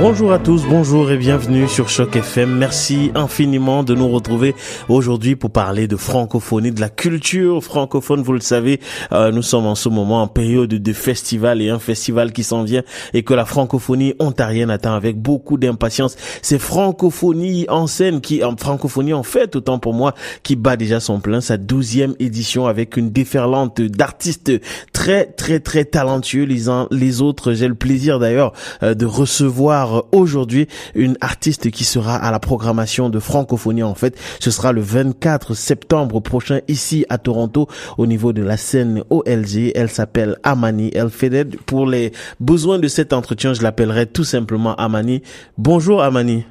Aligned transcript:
Bonjour 0.00 0.30
à 0.32 0.38
tous, 0.38 0.64
bonjour 0.64 1.10
et 1.10 1.16
bienvenue 1.16 1.66
sur 1.66 1.88
Choc 1.88 2.14
FM. 2.14 2.56
Merci 2.56 3.10
infiniment 3.16 3.82
de 3.82 3.96
nous 3.96 4.08
retrouver 4.08 4.54
aujourd'hui 4.88 5.34
pour 5.34 5.50
parler 5.50 5.88
de 5.88 5.96
francophonie, 5.96 6.70
de 6.70 6.80
la 6.80 6.88
culture 6.88 7.64
francophone. 7.64 8.22
Vous 8.22 8.32
le 8.32 8.38
savez, 8.38 8.78
euh, 9.10 9.32
nous 9.32 9.42
sommes 9.42 9.66
en 9.66 9.74
ce 9.74 9.88
moment 9.88 10.22
en 10.22 10.28
période 10.28 10.68
de 10.68 10.92
festival 10.92 11.60
et 11.60 11.68
un 11.68 11.80
festival 11.80 12.32
qui 12.32 12.44
s'en 12.44 12.62
vient 12.62 12.84
et 13.12 13.24
que 13.24 13.34
la 13.34 13.44
francophonie 13.44 14.14
ontarienne 14.20 14.70
attend 14.70 14.94
avec 14.94 15.20
beaucoup 15.20 15.58
d'impatience. 15.58 16.16
C'est 16.42 16.60
francophonie 16.60 17.66
en 17.68 17.88
scène 17.88 18.20
qui, 18.20 18.44
en 18.44 18.56
francophonie 18.56 19.14
en 19.14 19.24
fait, 19.24 19.56
autant 19.56 19.80
pour 19.80 19.94
moi, 19.94 20.14
qui 20.44 20.54
bat 20.54 20.76
déjà 20.76 21.00
son 21.00 21.18
plein, 21.18 21.40
sa 21.40 21.56
douzième 21.56 22.14
édition 22.20 22.68
avec 22.68 22.96
une 22.96 23.10
déferlante 23.10 23.80
d'artistes 23.80 24.52
très, 24.92 25.26
très, 25.26 25.58
très 25.58 25.84
talentueux. 25.84 26.44
Les 26.44 26.68
uns, 26.68 26.86
les 26.92 27.20
autres, 27.20 27.52
j'ai 27.52 27.66
le 27.66 27.74
plaisir 27.74 28.20
d'ailleurs 28.20 28.52
euh, 28.84 28.94
de 28.94 29.04
recevoir 29.04 29.87
aujourd'hui 30.12 30.68
une 30.94 31.16
artiste 31.20 31.70
qui 31.70 31.84
sera 31.84 32.16
à 32.16 32.30
la 32.30 32.38
programmation 32.38 33.08
de 33.08 33.18
francophonie 33.18 33.82
en 33.82 33.94
fait. 33.94 34.16
Ce 34.40 34.50
sera 34.50 34.72
le 34.72 34.80
24 34.80 35.54
septembre 35.54 36.20
prochain 36.20 36.60
ici 36.68 37.04
à 37.08 37.18
Toronto 37.18 37.68
au 37.96 38.06
niveau 38.06 38.32
de 38.32 38.42
la 38.42 38.56
scène 38.56 39.02
OLG. 39.10 39.72
Elle 39.74 39.90
s'appelle 39.90 40.36
Amani 40.42 40.90
Elfeded. 40.94 41.56
Pour 41.66 41.86
les 41.86 42.12
besoins 42.40 42.78
de 42.78 42.88
cet 42.88 43.12
entretien, 43.12 43.54
je 43.54 43.62
l'appellerai 43.62 44.06
tout 44.06 44.24
simplement 44.24 44.74
Amani. 44.76 45.22
Bonjour 45.56 46.02
Amani. 46.02 46.44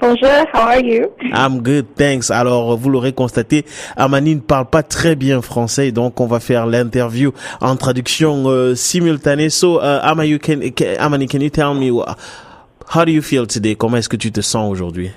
Bonjour, 0.00 0.46
how 0.54 0.62
are 0.62 0.80
you? 0.80 1.12
I'm 1.20 1.60
good, 1.60 1.94
thanks. 1.94 2.30
Alors, 2.30 2.74
vous 2.74 2.88
l'aurez 2.88 3.12
constaté, 3.12 3.66
Amani 3.96 4.36
ne 4.36 4.40
parle 4.40 4.64
pas 4.64 4.82
très 4.82 5.14
bien 5.14 5.42
français, 5.42 5.92
donc 5.92 6.20
on 6.20 6.26
va 6.26 6.40
faire 6.40 6.66
l'interview 6.66 7.32
en 7.60 7.76
traduction 7.76 8.44
euh, 8.46 8.74
simultanée. 8.74 9.50
So, 9.50 9.78
uh, 9.78 10.00
Amani, 10.02 10.38
can, 10.38 10.60
Amani, 10.98 11.26
can 11.26 11.40
you 11.40 11.50
tell 11.50 11.74
me 11.74 11.90
how 12.94 13.04
do 13.04 13.12
you 13.12 13.20
feel 13.20 13.46
today? 13.46 13.76
Comment 13.76 13.98
est-ce 13.98 14.08
que 14.08 14.16
tu 14.16 14.32
te 14.32 14.40
sens 14.40 14.72
aujourd'hui? 14.72 15.10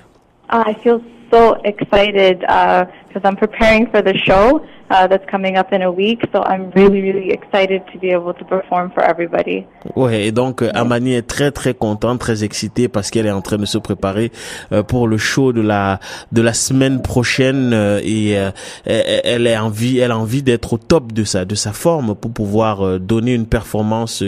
I 0.50 0.74
feel 0.82 1.00
so 1.32 1.56
excited 1.64 2.40
because 2.40 3.24
uh, 3.24 3.26
I'm 3.26 3.36
preparing 3.36 3.86
for 3.90 4.02
the 4.02 4.14
show. 4.18 4.60
Uh, 4.94 5.08
that's 5.08 5.28
coming 5.30 5.56
up 5.56 5.72
in 5.72 5.82
a 5.82 5.90
week. 5.90 6.20
So 6.32 6.42
I'm 6.42 6.70
really, 6.74 7.00
really 7.00 7.30
excited 7.30 7.82
to 7.92 7.98
be 7.98 8.10
able 8.10 8.34
to 8.34 8.44
perform 8.44 8.90
for 8.90 9.02
everybody. 9.02 9.66
Ouais, 9.96 10.26
et 10.26 10.32
donc 10.32 10.62
euh, 10.62 10.70
Amani 10.74 11.14
est 11.14 11.26
très, 11.26 11.50
très 11.50 11.74
contente, 11.74 12.18
très 12.20 12.44
excitée 12.44 12.88
parce 12.88 13.10
qu'elle 13.10 13.26
est 13.26 13.30
en 13.30 13.42
train 13.42 13.58
de 13.58 13.66
se 13.66 13.78
préparer 13.78 14.30
euh, 14.72 14.82
pour 14.82 15.08
le 15.08 15.18
show 15.18 15.52
de 15.52 15.60
la 15.60 16.00
de 16.32 16.42
la 16.42 16.52
semaine 16.52 17.02
prochaine 17.02 17.72
euh, 17.72 18.00
et 18.02 18.38
euh, 18.38 18.50
elle 18.84 19.46
est 19.46 19.58
envie, 19.58 19.98
elle 19.98 20.12
a 20.12 20.18
envie 20.18 20.42
d'être 20.42 20.74
au 20.74 20.78
top 20.78 21.12
de 21.12 21.24
sa 21.24 21.44
de 21.44 21.54
sa 21.54 21.72
forme 21.72 22.14
pour 22.14 22.30
pouvoir 22.30 22.86
euh, 22.86 22.98
donner 22.98 23.34
une 23.34 23.46
performance 23.46 24.22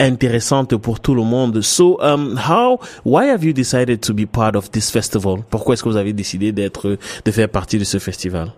intéressante 0.00 0.76
pour 0.76 1.00
tout 1.00 1.14
le 1.14 1.22
monde. 1.22 1.60
So, 1.62 1.98
um, 2.00 2.38
how, 2.48 2.78
why 3.04 3.28
have 3.30 3.44
you 3.44 3.52
decided 3.52 4.00
to 4.00 4.14
be 4.14 4.26
part 4.26 4.56
of 4.56 4.70
this 4.70 4.90
festival? 4.90 5.38
Pourquoi 5.50 5.74
est-ce 5.74 5.82
que 5.82 5.88
vous 5.88 5.96
avez 5.96 6.12
décidé 6.12 6.52
d'être 6.52 6.98
de 7.24 7.30
faire 7.30 7.48
partie 7.48 7.78
de 7.78 7.84
ce 7.84 7.98
festival? 7.98 8.52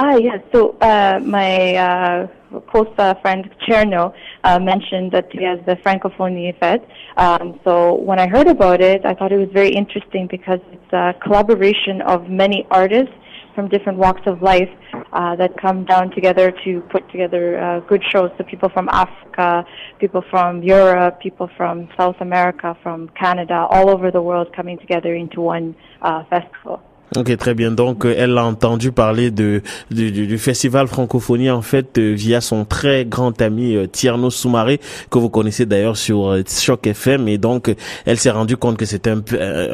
Ah, 0.00 0.14
yes. 0.14 0.38
So 0.54 0.76
uh, 0.80 1.18
my 1.24 1.74
uh, 1.74 2.26
close 2.70 2.86
uh, 2.98 3.14
friend 3.14 3.50
Cherno 3.66 4.14
uh, 4.44 4.60
mentioned 4.60 5.10
that 5.10 5.26
he 5.32 5.42
has 5.42 5.58
the 5.66 5.74
Francophonie 5.84 6.56
Fête. 6.60 6.86
Um, 7.16 7.58
so 7.64 7.94
when 7.96 8.20
I 8.20 8.28
heard 8.28 8.46
about 8.46 8.80
it, 8.80 9.04
I 9.04 9.12
thought 9.14 9.32
it 9.32 9.38
was 9.38 9.48
very 9.52 9.70
interesting 9.70 10.28
because 10.30 10.60
it's 10.70 10.92
a 10.92 11.14
collaboration 11.20 12.00
of 12.02 12.30
many 12.30 12.64
artists 12.70 13.12
from 13.56 13.68
different 13.68 13.98
walks 13.98 14.22
of 14.26 14.40
life 14.40 14.70
uh, 15.12 15.34
that 15.34 15.60
come 15.60 15.84
down 15.84 16.12
together 16.12 16.52
to 16.64 16.80
put 16.92 17.10
together 17.10 17.58
uh, 17.58 17.80
good 17.80 18.04
shows. 18.12 18.30
So 18.38 18.44
people 18.44 18.68
from 18.68 18.88
Africa, 18.90 19.64
people 19.98 20.22
from 20.30 20.62
Europe, 20.62 21.18
people 21.20 21.50
from 21.56 21.88
South 21.98 22.14
America, 22.20 22.76
from 22.84 23.08
Canada, 23.20 23.66
all 23.68 23.90
over 23.90 24.12
the 24.12 24.22
world 24.22 24.54
coming 24.54 24.78
together 24.78 25.16
into 25.16 25.40
one 25.40 25.74
uh, 26.02 26.22
festival. 26.30 26.80
Ok, 27.16 27.34
très 27.38 27.54
bien. 27.54 27.70
Donc, 27.70 28.04
euh, 28.04 28.14
elle 28.18 28.36
a 28.36 28.44
entendu 28.44 28.92
parler 28.92 29.30
de, 29.30 29.62
du, 29.90 30.36
festival 30.36 30.88
francophonie 30.88 31.48
en 31.50 31.62
fait 31.62 31.96
euh, 31.96 32.12
via 32.12 32.42
son 32.42 32.66
très 32.66 33.06
grand 33.06 33.40
ami 33.40 33.76
euh, 33.76 33.86
Tierno 33.86 34.28
Soumaré 34.28 34.78
que 35.10 35.18
vous 35.18 35.30
connaissez 35.30 35.64
d'ailleurs 35.64 35.96
sur 35.96 36.36
Choc 36.46 36.86
FM 36.86 37.26
et 37.28 37.38
donc 37.38 37.74
elle 38.04 38.18
s'est 38.18 38.30
rendue 38.30 38.58
compte 38.58 38.76
que 38.76 38.84
c'est 38.84 39.08
un, 39.08 39.22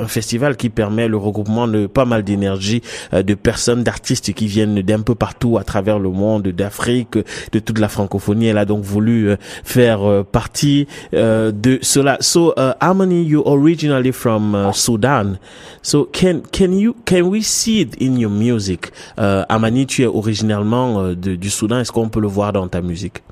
festival 0.06 0.56
qui 0.56 0.70
permet 0.70 1.08
le 1.08 1.16
regroupement 1.16 1.66
de 1.66 1.86
pas 1.86 2.04
mal 2.04 2.22
d'énergie 2.22 2.82
de 3.12 3.34
personnes, 3.34 3.82
d'artistes 3.82 4.32
qui 4.32 4.46
viennent 4.46 4.80
d'un 4.82 5.00
peu 5.00 5.14
partout 5.14 5.58
à 5.58 5.64
travers 5.64 5.98
le 5.98 6.10
monde, 6.10 6.48
d'Afrique, 6.48 7.18
de 7.52 7.58
toute 7.58 7.78
la 7.78 7.88
francophonie. 7.88 8.46
Elle 8.46 8.58
a 8.58 8.64
donc 8.64 8.84
voulu 8.84 9.30
faire 9.64 10.24
partie 10.24 10.86
de 11.12 11.78
cela. 11.82 12.16
So, 12.20 12.54
uh, 12.56 12.74
you 13.10 13.42
originally 13.44 14.12
from 14.12 14.70
Sudan? 14.72 15.38
So, 15.82 16.08
can 16.12 16.42
can 16.52 16.72
you 16.72 16.94
can 17.04 17.23
we 17.28 17.42
see 17.42 17.80
it 17.80 17.94
in 17.96 18.16
your 18.16 18.30
music? 18.30 18.90
Uh, 19.16 19.44
Amani, 19.48 19.86
tu 19.86 20.02
es 20.02 20.06
originalement 20.06 20.98
uh, 20.98 21.14
de, 21.14 21.36
du 21.36 21.50
Soudan. 21.50 21.78
Est-ce 21.78 21.92
qu'on 21.92 22.08
peut 22.08 22.20
le 22.20 22.28
voir 22.28 22.52
dans 22.52 22.68
ta 22.68 22.80
musique? 22.80 23.22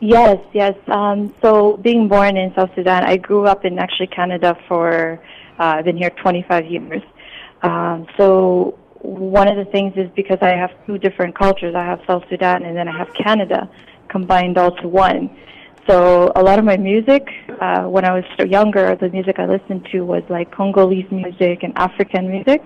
Yes, 0.00 0.38
yes. 0.52 0.74
Um, 0.88 1.32
so 1.42 1.78
being 1.78 2.08
born 2.08 2.36
in 2.36 2.52
South 2.54 2.70
Sudan, 2.74 3.04
I 3.04 3.16
grew 3.16 3.46
up 3.46 3.64
in 3.64 3.78
actually 3.78 4.08
Canada 4.08 4.56
for, 4.68 5.18
uh, 5.58 5.62
I've 5.62 5.84
been 5.84 5.96
here 5.96 6.10
25 6.10 6.66
years. 6.66 7.02
Um, 7.62 8.06
so 8.18 8.78
one 9.00 9.48
of 9.48 9.56
the 9.56 9.64
things 9.70 9.94
is 9.96 10.10
because 10.14 10.38
I 10.42 10.50
have 10.50 10.70
two 10.86 10.98
different 10.98 11.34
cultures. 11.34 11.74
I 11.74 11.84
have 11.84 12.00
South 12.06 12.24
Sudan 12.28 12.64
and 12.64 12.76
then 12.76 12.88
I 12.88 12.96
have 12.96 13.12
Canada 13.14 13.70
combined 14.08 14.58
all 14.58 14.72
to 14.76 14.88
one. 14.88 15.30
So 15.88 16.32
a 16.34 16.42
lot 16.42 16.58
of 16.58 16.64
my 16.64 16.76
music, 16.76 17.28
uh, 17.60 17.84
when 17.84 18.04
I 18.04 18.12
was 18.12 18.24
younger, 18.38 18.96
the 18.96 19.08
music 19.08 19.38
I 19.38 19.46
listened 19.46 19.86
to 19.92 20.00
was 20.02 20.22
like 20.28 20.50
Congolese 20.50 21.10
music 21.12 21.62
and 21.62 21.72
African 21.76 22.28
music. 22.28 22.62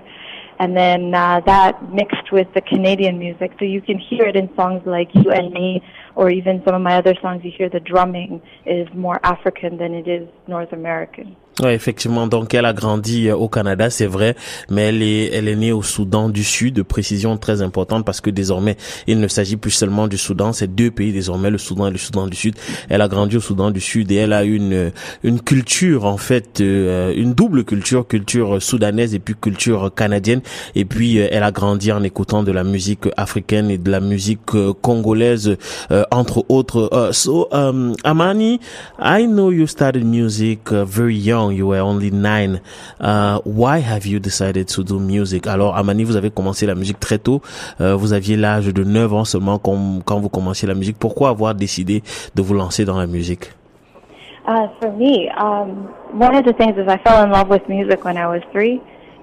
And 0.58 0.76
then 0.76 1.14
uh, 1.14 1.40
that 1.46 1.92
mixed 1.92 2.32
with 2.32 2.46
the 2.54 2.60
Canadian 2.60 3.18
music. 3.18 3.52
So 3.58 3.64
you 3.64 3.80
can 3.80 3.98
hear 3.98 4.24
it 4.24 4.36
in 4.36 4.54
songs 4.56 4.82
like 4.84 5.08
You 5.14 5.30
and 5.30 5.52
Me, 5.52 5.82
or 6.14 6.30
even 6.30 6.62
some 6.64 6.74
of 6.74 6.82
my 6.82 6.96
other 6.96 7.14
songs, 7.20 7.44
you 7.44 7.50
hear 7.56 7.68
the 7.68 7.80
drumming 7.80 8.40
is 8.66 8.88
more 8.94 9.20
African 9.22 9.78
than 9.78 9.94
it 9.94 10.06
is 10.08 10.28
North 10.46 10.72
American. 10.72 11.36
Effectivement. 11.68 12.26
Donc, 12.26 12.54
elle 12.54 12.64
a 12.64 12.72
grandi 12.72 13.28
euh, 13.28 13.36
au 13.36 13.48
Canada, 13.48 13.90
c'est 13.90 14.06
vrai, 14.06 14.34
mais 14.70 14.82
elle 14.82 15.02
est, 15.02 15.30
elle 15.34 15.48
est 15.48 15.56
née 15.56 15.72
au 15.72 15.82
Soudan 15.82 16.28
du 16.28 16.42
Sud. 16.42 16.82
Précision 16.82 17.36
très 17.36 17.60
importante 17.60 18.04
parce 18.06 18.20
que 18.20 18.30
désormais, 18.30 18.76
il 19.06 19.20
ne 19.20 19.28
s'agit 19.28 19.56
plus 19.56 19.70
seulement 19.70 20.08
du 20.08 20.16
Soudan. 20.16 20.52
C'est 20.52 20.74
deux 20.74 20.90
pays 20.90 21.12
désormais, 21.12 21.50
le 21.50 21.58
Soudan 21.58 21.88
et 21.88 21.90
le 21.90 21.98
Soudan 21.98 22.26
du 22.26 22.36
Sud. 22.36 22.54
Elle 22.88 23.02
a 23.02 23.08
grandi 23.08 23.36
au 23.36 23.40
Soudan 23.40 23.70
du 23.70 23.80
Sud 23.80 24.10
et 24.10 24.16
elle 24.16 24.32
a 24.32 24.44
une, 24.44 24.92
une 25.22 25.40
culture 25.40 26.06
en 26.06 26.16
fait, 26.16 26.60
euh, 26.60 27.12
une 27.14 27.34
double 27.34 27.64
culture, 27.64 28.06
culture 28.06 28.62
soudanaise 28.62 29.14
et 29.14 29.18
puis 29.18 29.34
culture 29.34 29.92
canadienne. 29.94 30.40
Et 30.74 30.84
puis, 30.84 31.18
euh, 31.18 31.28
elle 31.30 31.42
a 31.42 31.50
grandi 31.50 31.92
en 31.92 32.02
écoutant 32.02 32.42
de 32.42 32.52
la 32.52 32.64
musique 32.64 33.08
africaine 33.16 33.70
et 33.70 33.78
de 33.78 33.90
la 33.90 34.00
musique 34.00 34.40
congolaise, 34.80 35.56
entre 36.10 36.44
autres. 36.48 37.12
so, 37.12 37.48
um, 37.52 37.94
Amani, 38.04 38.60
I 38.98 39.26
know 39.26 39.50
you 39.50 39.66
started 39.66 40.04
music 40.04 40.70
very 40.70 41.14
young. 41.14 41.52
You 41.52 41.68
were 41.68 41.80
only 41.80 42.10
nine. 42.10 42.60
Uh, 43.00 43.40
why 43.44 43.78
have 43.78 44.06
you 44.06 44.18
decided 44.18 44.68
to 44.68 44.84
do 44.84 44.98
music? 44.98 45.46
Alors, 45.46 45.76
Amani, 45.76 46.04
vous 46.04 46.16
avez 46.16 46.30
commencé 46.30 46.66
la 46.66 46.74
musique 46.74 47.00
très 47.00 47.18
tôt. 47.18 47.42
Uh, 47.80 47.94
vous 47.96 48.12
aviez 48.12 48.36
l'âge 48.36 48.72
de 48.72 48.84
9 48.84 49.12
ans 49.12 49.24
seulement 49.24 49.58
quand, 49.58 50.00
quand 50.04 50.20
vous 50.20 50.28
commenciez 50.28 50.68
la 50.68 50.74
musique. 50.74 50.98
Pourquoi 50.98 51.30
avoir 51.30 51.54
décidé 51.54 52.02
de 52.34 52.42
vous 52.42 52.54
lancer 52.54 52.84
dans 52.84 52.98
la 52.98 53.06
musique? 53.06 53.52
Uh, 54.46 54.68
for 54.80 54.90
me, 54.90 55.28
um, 55.36 55.88
one 56.12 56.34
of 56.34 56.44
the 56.44 56.52
things 56.54 56.76
is 56.76 56.88
I 56.88 56.98
fell 57.04 57.22
in 57.22 57.30
love 57.30 57.48
with 57.48 57.68
music 57.68 58.04
when 58.04 58.16
I 58.16 58.26
was 58.26 58.42
three, 58.52 58.80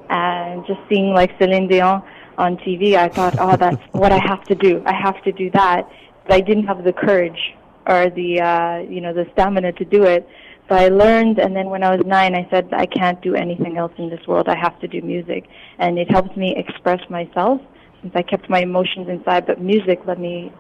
and 0.10 0.66
just 0.68 0.80
seeing 0.88 1.14
like 1.14 1.32
Celine 1.40 1.68
Dion 1.68 2.02
on 2.38 2.58
TV, 2.58 2.96
I 2.96 3.10
thought, 3.10 3.36
oh, 3.40 3.58
that's 3.58 3.82
what 3.92 4.12
I 4.12 4.20
have 4.20 4.44
to 4.46 4.56
do. 4.56 4.82
I 4.86 4.94
have 4.94 5.22
to 5.24 5.32
do 5.32 5.50
that. 5.52 5.90
But 6.28 6.36
I 6.36 6.42
didn't 6.42 6.68
have 6.68 6.84
the 6.84 6.94
courage 6.94 7.56
or 7.88 8.10
the, 8.10 8.42
uh, 8.42 8.78
you 8.80 9.02
know, 9.02 9.14
the 9.14 9.26
stamina 9.34 9.72
to 9.74 9.86
do 9.86 10.04
it. 10.04 10.28
So 10.68 10.76
I 10.76 10.90
learned, 10.90 11.40
and 11.40 11.56
then 11.56 11.70
when 11.70 11.82
I 11.84 11.96
was 11.96 12.06
nine, 12.06 12.36
I 12.36 12.46
said, 12.52 12.68
I 12.74 12.86
can't 12.86 13.22
do 13.22 13.36
anything 13.36 13.78
else 13.78 13.94
in 13.98 14.10
this 14.10 14.20
world. 14.28 14.50
I 14.50 14.58
have 14.58 14.78
to 14.82 14.88
do 14.88 15.02
music. 15.02 15.48
And 15.80 15.98
it 15.98 16.12
helped 16.12 16.36
me 16.36 16.54
express 16.58 17.00
myself 17.10 17.62
since 18.02 18.14
I 18.16 18.22
kept 18.22 18.50
my 18.50 18.60
emotions 18.60 19.08
inside, 19.08 19.48
but 19.48 19.62
music 19.62 20.02
let 20.06 20.20
me, 20.20 20.52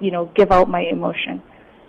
you 0.00 0.12
know, 0.12 0.26
give 0.36 0.52
out 0.52 0.68
my 0.68 0.82
emotion. 0.82 1.42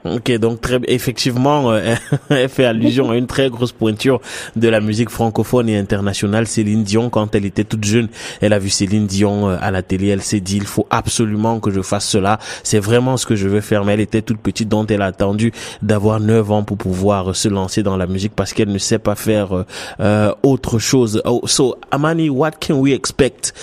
Ok, 0.06 0.32
donc 0.38 0.62
très 0.62 0.80
effectivement, 0.88 1.72
euh, 1.72 1.96
elle 2.30 2.50
fait 2.50 2.66
allusion 2.66 3.12
à 3.12 3.18
une 3.18 3.28
très 3.28 3.50
grosse 3.50 3.72
pointure 3.72 4.22
de 4.56 4.68
la 4.70 4.80
musique 4.80 5.10
francophone 5.10 5.70
et 5.70 5.78
internationale. 5.78 6.48
Céline 6.48 6.84
Dion, 6.84 7.10
quand 7.10 7.36
elle 7.36 7.46
était 7.46 7.64
toute 7.64 7.84
jeune, 7.84 8.08
elle 8.42 8.54
a 8.54 8.60
vu 8.60 8.70
Céline 8.70 9.08
Dion 9.08 9.50
euh, 9.50 9.58
à 9.60 9.72
la 9.72 9.82
télé. 9.82 10.08
Elle 10.08 10.22
s'est 10.22 10.40
dit, 10.40 10.58
il 10.58 10.66
faut 10.66 10.88
absolument 10.90 11.60
que 11.60 11.72
je 11.72 11.82
fasse 11.82 12.08
cela. 12.08 12.40
C'est 12.64 12.80
vraiment 12.80 13.18
ce 13.18 13.26
que 13.26 13.36
je 13.36 13.48
veux 13.48 13.62
faire. 13.62 13.86
Mais 13.86 13.94
elle 13.96 14.00
était 14.00 14.22
toute 14.22 14.40
petite, 14.40 14.70
dont 14.70 14.86
elle 14.86 15.02
a 15.02 15.08
attendu 15.08 15.52
d'avoir 15.82 16.20
9 16.20 16.52
ans 16.52 16.64
pour 16.64 16.78
pouvoir 16.78 17.36
se 17.36 17.50
lancer 17.50 17.84
dans 17.84 17.98
la 17.98 18.08
musique 18.08 18.34
parce 18.36 18.54
qu'elle 18.54 18.72
ne 18.72 18.78
sait 18.78 19.00
pas 19.00 19.16
faire 19.16 19.66
euh, 20.00 20.32
autre 20.44 20.80
chose. 20.80 21.22
Oh, 21.26 21.42
so, 21.46 21.76
Amani, 21.92 22.30
what 22.30 22.52
can 22.60 22.76
we 22.76 22.94
expect 22.94 23.54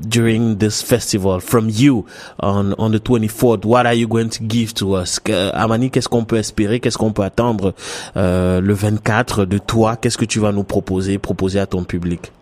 during 0.00 0.58
this 0.58 0.82
festival 0.82 1.40
from 1.40 1.68
you 1.70 2.06
on, 2.40 2.74
on 2.74 2.92
the 2.92 3.00
24th? 3.00 3.64
What 3.64 3.86
are 3.86 3.94
you 3.94 4.08
going 4.08 4.30
to 4.30 4.42
give 4.42 4.74
to 4.74 4.94
us? 4.94 5.20
Amani, 5.28 5.90
qu'est-ce 5.90 6.08
qu'on 6.08 6.24
peut 6.24 6.36
espérer? 6.36 6.80
Qu'est-ce 6.80 6.98
qu'on 6.98 7.12
peut 7.12 7.22
attendre 7.24 7.74
euh, 8.16 8.60
le 8.60 8.74
24 8.74 9.44
de 9.44 9.58
toi? 9.58 9.96
Qu'est-ce 9.96 10.18
que 10.18 10.24
tu 10.24 10.40
vas 10.40 10.52
nous 10.52 10.64
proposer, 10.64 11.18
proposer 11.18 11.60
à 11.60 11.66
ton 11.66 11.84
public? 11.84 12.32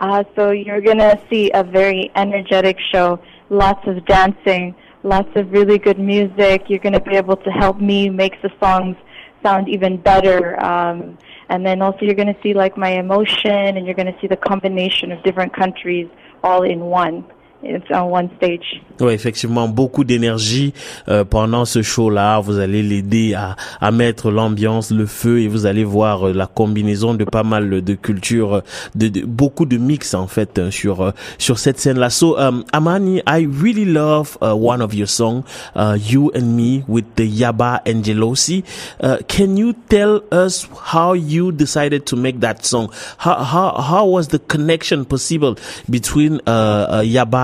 Uh, 0.00 0.22
so 0.36 0.50
you're 0.50 0.80
going 0.80 0.98
to 0.98 1.18
see 1.28 1.50
a 1.52 1.64
very 1.64 2.10
energetic 2.14 2.78
show, 2.92 3.18
lots 3.50 3.84
of 3.88 4.04
dancing, 4.06 4.74
lots 5.02 5.28
of 5.34 5.50
really 5.50 5.78
good 5.78 5.98
music. 5.98 6.68
You're 6.68 6.78
going 6.78 6.92
to 6.92 7.00
be 7.00 7.16
able 7.16 7.36
to 7.36 7.50
help 7.50 7.80
me 7.80 8.08
make 8.08 8.40
the 8.40 8.50
songs 8.60 8.96
sound 9.42 9.68
even 9.68 9.96
better. 9.96 10.60
Um, 10.62 11.18
and 11.48 11.66
then 11.66 11.82
also 11.82 11.98
you're 12.02 12.14
going 12.14 12.32
to 12.32 12.40
see 12.42 12.54
like 12.54 12.76
my 12.76 12.90
emotion 12.90 13.76
and 13.76 13.86
you're 13.86 13.94
going 13.94 14.12
to 14.12 14.18
see 14.20 14.26
the 14.26 14.36
combination 14.36 15.10
of 15.10 15.22
different 15.22 15.52
countries 15.52 16.08
all 16.42 16.62
in 16.62 16.80
one. 16.80 17.24
It's 17.60 17.90
on 17.90 18.12
one 18.12 18.28
stage. 18.36 18.82
Oui, 19.00 19.12
effectivement, 19.12 19.68
beaucoup 19.68 20.04
d'énergie 20.04 20.72
euh, 21.08 21.24
pendant 21.24 21.64
ce 21.64 21.82
show-là. 21.82 22.38
Vous 22.38 22.58
allez 22.60 22.84
l'aider 22.84 23.34
à, 23.34 23.56
à 23.80 23.90
mettre 23.90 24.30
l'ambiance, 24.30 24.92
le 24.92 25.06
feu, 25.06 25.40
et 25.40 25.48
vous 25.48 25.66
allez 25.66 25.82
voir 25.82 26.28
euh, 26.28 26.32
la 26.32 26.46
combinaison 26.46 27.14
de 27.14 27.24
pas 27.24 27.42
mal 27.42 27.82
de 27.82 27.94
cultures, 27.94 28.62
de, 28.94 29.08
de 29.08 29.22
beaucoup 29.26 29.66
de 29.66 29.76
mix 29.76 30.14
en 30.14 30.28
fait 30.28 30.58
euh, 30.58 30.70
sur 30.70 31.00
euh, 31.00 31.10
sur 31.38 31.58
cette 31.58 31.80
scène-là. 31.80 32.10
So, 32.10 32.38
um, 32.38 32.64
Amani, 32.72 33.22
I 33.26 33.46
really 33.46 33.84
love 33.84 34.38
uh, 34.40 34.54
one 34.54 34.80
of 34.80 34.94
your 34.94 35.08
songs, 35.08 35.42
uh, 35.74 35.96
"You 35.98 36.30
and 36.36 36.54
Me" 36.56 36.84
with 36.86 37.06
the 37.16 37.26
Yaba 37.26 37.80
Angelosi. 37.86 38.62
Uh, 39.02 39.16
can 39.26 39.56
you 39.56 39.74
tell 39.88 40.22
us 40.30 40.68
how 40.92 41.12
you 41.14 41.50
decided 41.50 42.06
to 42.06 42.16
make 42.16 42.38
that 42.40 42.64
song? 42.64 42.90
How 43.18 43.42
how 43.42 43.80
how 43.80 44.06
was 44.06 44.28
the 44.28 44.38
connection 44.38 45.04
possible 45.04 45.56
between 45.90 46.40
uh, 46.46 47.02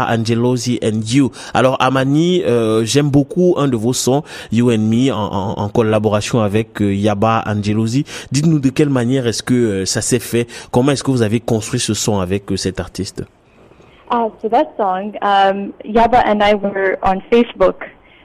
Angelosi 0.09 0.79
and 0.83 1.01
You. 1.07 1.31
Alors 1.53 1.77
Amani, 1.81 2.43
euh, 2.45 2.85
j'aime 2.85 3.11
beaucoup 3.11 3.55
un 3.57 3.69
de 3.69 3.77
vos 3.77 3.93
sons, 3.93 4.23
You 4.53 4.71
and 4.71 4.79
Me, 4.79 5.13
en, 5.13 5.69
collaboration 5.69 6.41
avec 6.41 6.81
euh, 6.81 6.95
Yaba 6.95 7.43
Angelosi. 7.47 8.05
Dites-nous 8.33 8.59
de 8.59 8.71
quelle 8.71 8.91
manière 8.91 9.27
est-ce 9.27 9.43
que 9.43 9.55
euh, 9.55 9.85
ça 9.85 10.01
s'est 10.01 10.19
fait? 10.19 10.47
Comment 10.71 10.93
est-ce 10.93 11.03
que 11.03 11.11
vous 11.11 11.23
avez 11.23 11.41
construit 11.41 11.81
ce 11.81 11.95
son 11.95 12.21
avec 12.21 12.45
cet 12.57 12.81
artiste? 12.81 13.25
Uh, 14.11 14.29
so 14.41 14.49
that 14.49 14.77
song, 14.77 15.15
um, 15.23 15.73
Yaba 15.85 16.23
and 16.27 16.43
I 16.43 16.55
were 16.55 16.99
on 17.03 17.21
Facebook. 17.33 17.85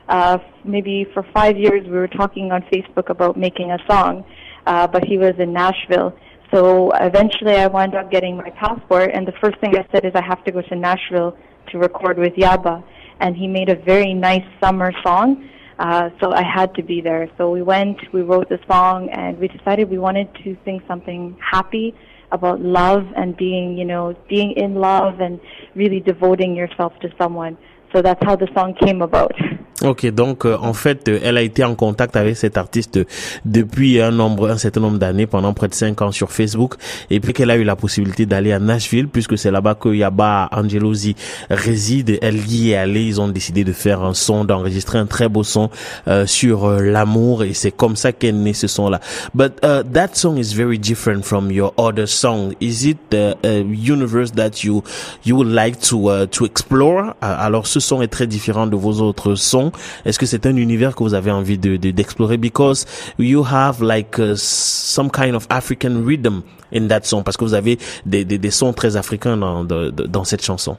Uh, 0.09 0.37
maybe 0.63 1.05
for 1.13 1.23
five 1.33 1.57
years 1.57 1.83
we 1.85 1.97
were 1.97 2.07
talking 2.07 2.51
on 2.51 2.61
Facebook 2.63 3.09
about 3.09 3.37
making 3.37 3.71
a 3.71 3.77
song, 3.89 4.23
uh, 4.67 4.87
but 4.87 5.05
he 5.05 5.17
was 5.17 5.35
in 5.39 5.53
Nashville. 5.53 6.13
So 6.51 6.91
eventually 6.99 7.55
I 7.55 7.67
wound 7.67 7.95
up 7.95 8.11
getting 8.11 8.35
my 8.35 8.49
passport, 8.51 9.11
and 9.13 9.27
the 9.27 9.33
first 9.33 9.59
thing 9.59 9.75
I 9.75 9.85
said 9.91 10.03
is 10.03 10.13
I 10.15 10.21
have 10.21 10.43
to 10.45 10.51
go 10.51 10.61
to 10.61 10.75
Nashville 10.75 11.37
to 11.67 11.77
record 11.77 12.17
with 12.17 12.33
Yaba, 12.33 12.83
and 13.19 13.35
he 13.35 13.47
made 13.47 13.69
a 13.69 13.75
very 13.75 14.13
nice 14.13 14.45
summer 14.61 14.91
song. 15.03 15.49
Uh, 15.77 16.09
so 16.19 16.33
I 16.33 16.43
had 16.43 16.73
to 16.75 16.83
be 16.83 16.99
there. 16.99 17.29
So 17.37 17.51
we 17.51 17.61
went, 17.61 17.97
we 18.11 18.21
wrote 18.21 18.49
the 18.49 18.59
song, 18.67 19.09
and 19.09 19.37
we 19.37 19.47
decided 19.47 19.89
we 19.89 19.97
wanted 19.97 20.27
to 20.43 20.57
sing 20.65 20.81
something 20.87 21.37
happy 21.39 21.95
about 22.31 22.61
love 22.61 23.05
and 23.15 23.35
being, 23.37 23.77
you 23.77 23.85
know, 23.85 24.15
being 24.27 24.51
in 24.51 24.75
love 24.75 25.19
and 25.19 25.39
really 25.75 25.99
devoting 25.99 26.55
yourself 26.55 26.93
to 26.99 27.09
someone. 27.17 27.57
So 27.93 28.01
that's 28.01 28.23
how 28.23 28.35
the 28.35 28.47
song 28.53 28.75
came 28.79 29.01
about. 29.01 29.33
Ok, 29.81 30.05
donc 30.11 30.45
euh, 30.45 30.57
en 30.59 30.73
fait, 30.73 31.07
euh, 31.07 31.19
elle 31.23 31.37
a 31.37 31.41
été 31.41 31.63
en 31.63 31.73
contact 31.73 32.17
avec 32.17 32.35
cet 32.35 32.57
artiste 32.57 32.99
depuis 33.45 34.01
un 34.01 34.11
nombre, 34.11 34.49
un 34.49 34.57
certain 34.57 34.81
nombre 34.81 34.97
d'années, 34.97 35.25
pendant 35.25 35.53
près 35.53 35.69
de 35.69 35.73
cinq 35.73 36.01
ans 36.01 36.11
sur 36.11 36.31
Facebook, 36.33 36.75
et 37.09 37.21
puis 37.21 37.31
qu'elle 37.31 37.49
a 37.49 37.55
eu 37.55 37.63
la 37.63 37.77
possibilité 37.77 38.25
d'aller 38.25 38.51
à 38.51 38.59
Nashville, 38.59 39.07
puisque 39.07 39.37
c'est 39.37 39.51
là-bas 39.51 39.75
que 39.75 39.87
Yaba 39.87 40.49
Angelosi 40.51 41.15
réside. 41.49 42.19
Elle 42.21 42.45
y 42.51 42.71
est 42.71 42.75
allée, 42.75 43.05
ils 43.05 43.21
ont 43.21 43.29
décidé 43.29 43.63
de 43.63 43.71
faire 43.71 44.01
un 44.03 44.13
son, 44.13 44.43
d'enregistrer 44.43 44.97
un 44.97 45.05
très 45.05 45.29
beau 45.29 45.43
son 45.43 45.69
euh, 46.09 46.25
sur 46.25 46.65
euh, 46.65 46.81
l'amour, 46.81 47.43
et 47.43 47.53
c'est 47.53 47.71
comme 47.71 47.95
ça 47.95 48.11
qu'est 48.11 48.33
né 48.33 48.51
ce 48.51 48.67
son-là. 48.67 48.99
But 49.33 49.53
uh, 49.63 49.83
that 49.93 50.09
song 50.15 50.37
is 50.37 50.53
very 50.53 50.77
different 50.77 51.23
from 51.23 51.51
your 51.51 51.73
other 51.77 52.05
song. 52.05 52.53
Is 52.59 52.85
it 52.85 52.97
the 53.11 53.37
uh, 53.45 53.63
universe 53.63 54.31
that 54.33 54.61
you 54.61 54.83
you 55.25 55.37
would 55.37 55.47
like 55.47 55.79
to 55.87 56.09
uh, 56.09 56.25
to 56.27 56.45
explore? 56.45 57.15
alors 57.21 57.67
ce 57.67 57.79
son 57.79 58.01
est 58.01 58.07
très 58.07 58.27
différent 58.27 58.67
de 58.67 58.75
vos 58.75 58.99
autres 59.01 59.35
sons. 59.35 59.68
Est-ce 60.05 60.19
que 60.19 60.25
c'est 60.25 60.45
un 60.45 60.55
univers 60.55 60.95
que 60.95 61.03
vous 61.03 61.13
avez 61.13 61.31
envie 61.31 61.57
de 61.57 61.77
d'explorer? 61.77 62.37
Because 62.37 62.85
you 63.17 63.43
have 63.43 63.81
like 63.81 64.19
uh, 64.19 64.35
some 64.35 65.09
kind 65.09 65.35
of 65.35 65.47
African 65.49 66.03
rhythm 66.05 66.41
in 66.71 66.87
that 66.87 67.01
song 67.03 67.23
parce 67.23 67.37
que 67.37 67.45
vous 67.45 67.53
avez 67.53 67.77
des 68.05 68.25
des, 68.25 68.37
des 68.37 68.51
sons 68.51 68.73
très 68.73 68.95
africains 68.95 69.37
dans 69.37 69.63
de, 69.63 69.89
dans 69.89 70.23
cette 70.23 70.43
chanson. 70.43 70.77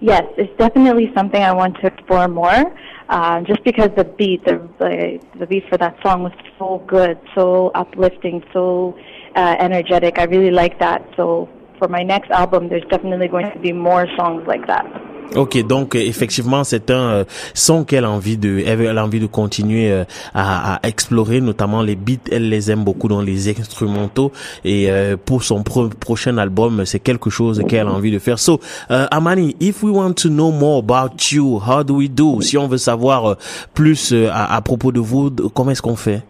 Yes, 0.00 0.24
it's 0.36 0.54
definitely 0.58 1.10
something 1.16 1.42
I 1.42 1.52
want 1.52 1.74
to 1.80 1.86
explore 1.86 2.28
more. 2.28 2.72
Uh, 3.08 3.40
just 3.42 3.62
because 3.64 3.90
the 3.96 4.04
beat, 4.04 4.44
the, 4.44 4.60
the 4.78 5.20
the 5.38 5.46
beat 5.46 5.64
for 5.68 5.78
that 5.78 5.94
song 6.02 6.22
was 6.22 6.32
so 6.58 6.82
good, 6.86 7.18
so 7.34 7.70
uplifting, 7.74 8.42
so 8.52 8.96
uh, 9.36 9.56
energetic. 9.58 10.18
I 10.18 10.24
really 10.24 10.50
like 10.50 10.78
that. 10.78 11.02
So 11.16 11.48
for 11.78 11.88
my 11.88 12.02
next 12.02 12.30
album, 12.30 12.68
there's 12.68 12.84
definitely 12.90 13.28
going 13.28 13.50
to 13.52 13.58
be 13.58 13.72
more 13.72 14.06
songs 14.16 14.46
like 14.46 14.66
that. 14.66 14.86
Ok, 15.34 15.58
donc 15.66 15.96
effectivement, 15.96 16.62
c'est 16.62 16.90
un 16.90 16.94
euh, 16.94 17.24
son 17.54 17.84
qu'elle 17.84 18.04
a 18.04 18.10
envie 18.10 18.36
de, 18.36 18.62
elle 18.64 18.98
a 18.98 19.04
envie 19.04 19.18
de 19.18 19.26
continuer 19.26 19.90
euh, 19.90 20.04
à, 20.32 20.74
à, 20.74 20.86
explorer, 20.86 21.40
notamment 21.40 21.82
les 21.82 21.96
beats. 21.96 22.30
Elle 22.30 22.48
les 22.48 22.70
aime 22.70 22.84
beaucoup 22.84 23.08
dans 23.08 23.20
les 23.20 23.48
instrumentaux 23.48 24.30
et 24.64 24.90
euh, 24.90 25.16
pour 25.16 25.42
son 25.42 25.64
prochain 25.64 26.38
album, 26.38 26.84
c'est 26.84 27.00
quelque 27.00 27.30
chose 27.30 27.62
qu'elle 27.68 27.88
a 27.88 27.92
envie 27.92 28.12
de 28.12 28.20
faire. 28.20 28.38
So, 28.38 28.60
Amani, 28.88 29.56
if 29.58 29.82
we 29.82 29.92
want 29.92 30.14
to 30.14 30.28
know 30.28 30.52
more 30.52 30.78
about 30.78 31.32
you, 31.32 31.58
how 31.58 31.82
do 31.82 31.96
we 31.96 32.08
do? 32.08 32.40
Si 32.40 32.56
on 32.56 32.68
veut 32.68 32.78
savoir 32.78 33.36
plus 33.74 34.14
à, 34.30 34.54
à 34.54 34.60
propos 34.60 34.92
de 34.92 35.00
vous, 35.00 35.30
comment 35.52 35.72
est-ce 35.72 35.82
qu'on 35.82 35.96
fait? 35.96 36.22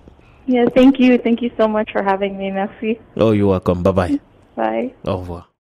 Yeah 0.48 0.66
thank 0.74 0.98
you. 0.98 1.18
Thank 1.18 1.42
you 1.42 1.50
so 1.58 1.66
much 1.66 1.90
for 1.92 2.02
having 2.02 2.36
me. 2.36 2.52
Merci. 2.52 2.98
Oh 3.16 3.32
you're 3.32 3.50
welcome. 3.50 3.82
Bye 3.82 3.92
bye 3.92 4.20
bye. 4.56 4.90
Au 5.04 5.16
revoir 5.18 5.50